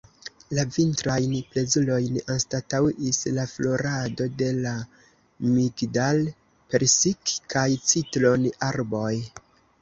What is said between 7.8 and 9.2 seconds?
citron-arboj.